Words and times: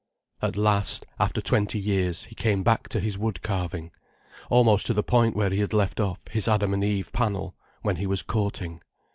At 0.41 0.55
last, 0.57 1.05
after 1.19 1.41
twenty 1.41 1.77
years, 1.77 2.23
he 2.23 2.33
came 2.33 2.63
back 2.63 2.89
to 2.89 2.99
his 2.99 3.19
woodcarving, 3.19 3.91
almost 4.49 4.87
to 4.87 4.95
the 4.95 5.03
point 5.03 5.35
where 5.35 5.51
he 5.51 5.59
had 5.59 5.73
left 5.73 5.99
off 5.99 6.27
his 6.31 6.47
Adam 6.47 6.73
and 6.73 6.83
Eve 6.83 7.13
panel, 7.13 7.53
when 7.83 7.97
he 7.97 8.07
was 8.07 8.23
courting. 8.23 8.81